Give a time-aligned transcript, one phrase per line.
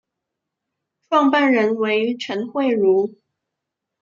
[1.07, 3.13] 创办人为陈惠如。